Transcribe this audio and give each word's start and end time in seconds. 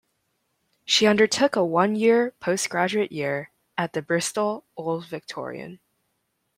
She 0.83 1.05
undertook 1.05 1.55
a 1.55 1.63
one-year 1.63 2.33
postgraduate 2.39 3.11
year 3.11 3.51
at 3.77 3.93
the 3.93 4.01
Bristol 4.01 4.63
Old 4.75 5.05
Vic. 5.05 5.25